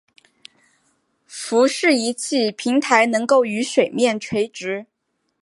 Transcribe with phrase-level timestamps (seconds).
[1.27, 4.87] 浮式仪器平台能够与水面垂直。